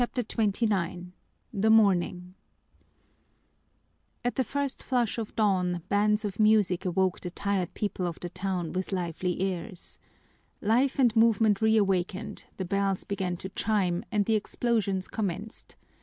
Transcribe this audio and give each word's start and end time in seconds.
_"CHAPTER 0.03 0.23
XXIX 0.23 1.11
The 1.53 1.69
Morning 1.69 2.33
At 4.25 4.33
the 4.33 4.43
first 4.43 4.81
flush 4.81 5.19
of 5.19 5.35
dawn 5.35 5.83
bands 5.89 6.25
of 6.25 6.39
music 6.39 6.85
awoke 6.85 7.19
the 7.19 7.29
tired 7.29 7.75
people 7.75 8.07
of 8.07 8.19
the 8.19 8.29
town 8.29 8.73
with 8.73 8.91
lively 8.91 9.39
airs. 9.41 9.99
Life 10.59 10.97
and 10.97 11.15
movement 11.15 11.61
reawakened, 11.61 12.47
the 12.57 12.65
bells 12.65 13.03
began 13.03 13.37
to 13.37 13.49
chime, 13.49 14.03
and 14.11 14.25
the 14.25 14.33
explosions 14.33 15.07
commenced. 15.07 15.75